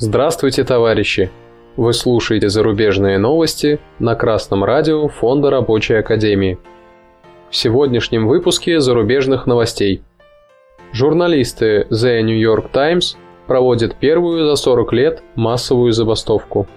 [0.00, 1.28] Здравствуйте, товарищи!
[1.76, 6.56] Вы слушаете зарубежные новости на Красном радио Фонда Рабочей Академии.
[7.50, 10.02] В сегодняшнем выпуске зарубежных новостей.
[10.92, 13.16] Журналисты The New York Times
[13.48, 16.68] проводят первую за 40 лет массовую забастовку.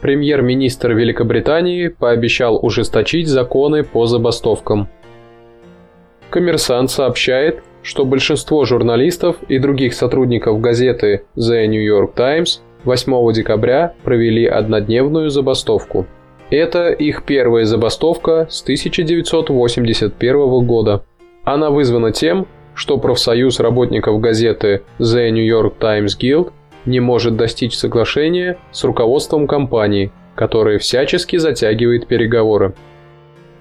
[0.00, 4.88] Премьер-министр Великобритании пообещал ужесточить законы по забастовкам.
[6.30, 13.94] Коммерсант сообщает, что большинство журналистов и других сотрудников газеты The New York Times 8 декабря
[14.04, 16.06] провели однодневную забастовку.
[16.50, 21.04] Это их первая забастовка с 1981 года.
[21.44, 26.52] Она вызвана тем, что профсоюз работников газеты The New York Times Guild
[26.86, 32.74] не может достичь соглашения с руководством компании, которое всячески затягивает переговоры.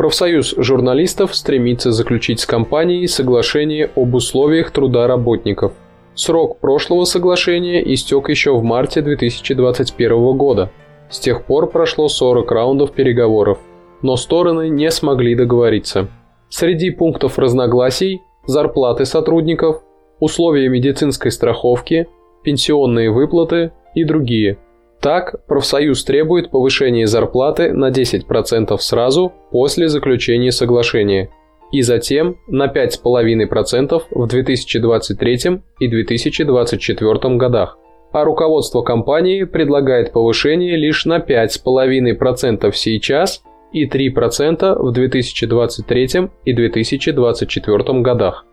[0.00, 5.74] Профсоюз журналистов стремится заключить с компанией соглашение об условиях труда работников.
[6.14, 10.70] Срок прошлого соглашения истек еще в марте 2021 года.
[11.10, 13.58] С тех пор прошло 40 раундов переговоров,
[14.00, 16.08] но стороны не смогли договориться.
[16.48, 19.82] Среди пунктов разногласий– зарплаты сотрудников,
[20.18, 22.08] условия медицинской страховки,
[22.42, 24.56] пенсионные выплаты и другие–
[25.00, 31.30] так, профсоюз требует повышения зарплаты на 10% сразу после заключения соглашения
[31.72, 37.78] и затем на 5,5% в 2023 и 2024 годах.
[38.12, 46.08] А руководство компании предлагает повышение лишь на 5,5% сейчас и 3% в 2023
[46.44, 48.44] и 2024 годах.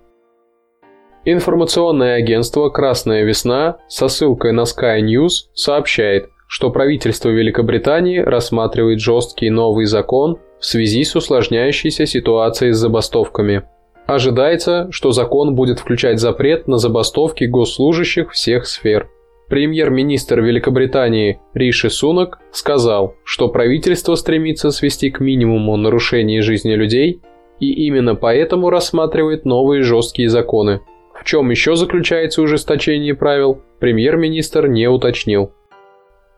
[1.26, 9.50] Информационное агентство «Красная весна» со ссылкой на Sky News сообщает, что правительство Великобритании рассматривает жесткий
[9.50, 13.64] новый закон в связи с усложняющейся ситуацией с забастовками.
[14.08, 19.10] Ожидается, что закон будет включать запрет на забастовки госслужащих всех сфер.
[19.50, 27.22] Премьер-министр Великобритании Риши Сунак сказал, что правительство стремится свести к минимуму нарушения жизни людей
[27.60, 30.82] и именно поэтому рассматривает новые жесткие законы.
[31.14, 35.52] В чем еще заключается ужесточение правил, премьер-министр не уточнил.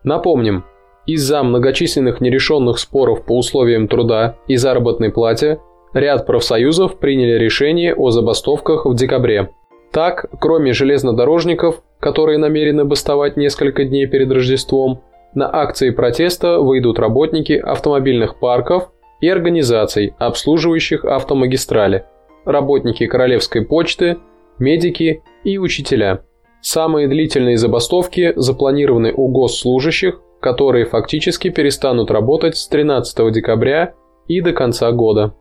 [0.03, 0.63] Напомним,
[1.05, 5.59] из-за многочисленных нерешенных споров по условиям труда и заработной плате,
[5.93, 9.49] ряд профсоюзов приняли решение о забастовках в декабре.
[9.91, 15.01] Так, кроме железнодорожников, которые намерены бастовать несколько дней перед Рождеством,
[15.33, 22.05] на акции протеста выйдут работники автомобильных парков и организаций, обслуживающих автомагистрали,
[22.45, 24.17] работники Королевской почты,
[24.59, 26.21] медики и учителя.
[26.61, 33.93] Самые длительные забастовки запланированы у госслужащих, которые фактически перестанут работать с 13 декабря
[34.27, 35.33] и до конца года.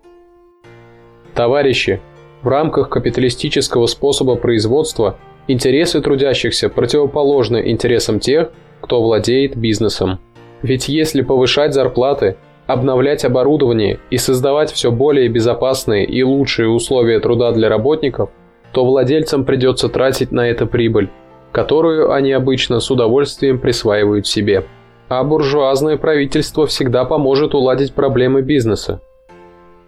[1.34, 2.00] Товарищи,
[2.42, 5.18] в рамках капиталистического способа производства
[5.48, 10.20] интересы трудящихся противоположны интересам тех, кто владеет бизнесом.
[10.62, 12.36] Ведь если повышать зарплаты,
[12.66, 18.30] обновлять оборудование и создавать все более безопасные и лучшие условия труда для работников,
[18.78, 21.08] то владельцам придется тратить на это прибыль,
[21.50, 24.66] которую они обычно с удовольствием присваивают себе.
[25.08, 29.00] А буржуазное правительство всегда поможет уладить проблемы бизнеса.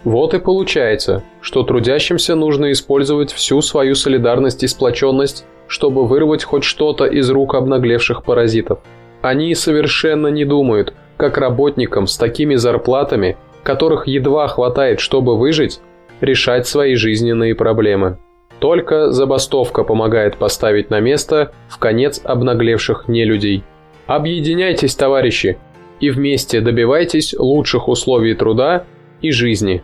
[0.02, 6.64] Вот и получается, что трудящимся нужно использовать всю свою солидарность и сплоченность, чтобы вырвать хоть
[6.64, 8.80] что-то из рук обнаглевших паразитов.
[9.22, 15.80] Они совершенно не думают, как работникам с такими зарплатами, которых едва хватает, чтобы выжить,
[16.20, 18.18] решать свои жизненные проблемы.
[18.60, 23.64] Только забастовка помогает поставить на место в конец обнаглевших нелюдей.
[24.06, 25.58] Объединяйтесь, товарищи,
[25.98, 28.84] и вместе добивайтесь лучших условий труда
[29.22, 29.82] и жизни.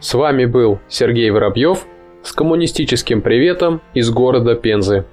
[0.00, 1.86] С вами был Сергей Воробьев
[2.22, 5.04] с коммунистическим приветом из города Пензы.